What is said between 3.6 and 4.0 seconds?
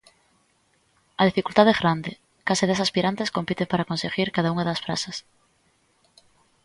para